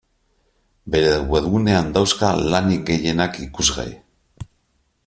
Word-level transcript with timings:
Bere 0.95 1.11
webgunean 1.33 1.91
dauzka 1.99 2.33
lanik 2.55 2.83
gehienak 2.89 3.39
ikusgai. 3.47 3.89